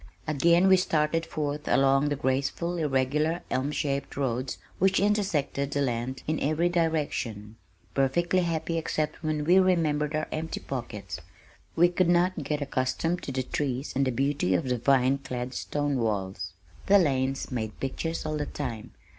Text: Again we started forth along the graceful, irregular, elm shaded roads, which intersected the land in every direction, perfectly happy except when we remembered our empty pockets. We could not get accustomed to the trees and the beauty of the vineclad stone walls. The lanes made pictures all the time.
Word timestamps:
Again 0.25 0.67
we 0.67 0.77
started 0.77 1.27
forth 1.27 1.67
along 1.67 2.09
the 2.09 2.15
graceful, 2.15 2.77
irregular, 2.79 3.41
elm 3.51 3.71
shaded 3.71 4.17
roads, 4.17 4.57
which 4.79 4.99
intersected 4.99 5.69
the 5.69 5.81
land 5.81 6.23
in 6.25 6.39
every 6.39 6.69
direction, 6.69 7.55
perfectly 7.93 8.39
happy 8.39 8.79
except 8.79 9.21
when 9.21 9.45
we 9.45 9.59
remembered 9.59 10.15
our 10.15 10.27
empty 10.31 10.59
pockets. 10.59 11.19
We 11.75 11.87
could 11.89 12.09
not 12.09 12.43
get 12.43 12.63
accustomed 12.63 13.21
to 13.21 13.31
the 13.31 13.43
trees 13.43 13.95
and 13.95 14.03
the 14.07 14.11
beauty 14.11 14.55
of 14.55 14.69
the 14.69 14.79
vineclad 14.79 15.53
stone 15.53 15.97
walls. 15.99 16.53
The 16.87 16.97
lanes 16.97 17.51
made 17.51 17.79
pictures 17.79 18.25
all 18.25 18.37
the 18.37 18.47
time. 18.47 18.93